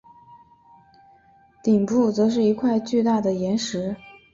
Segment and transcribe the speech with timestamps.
[1.63, 3.95] 顶部则是一块巨大的岩石。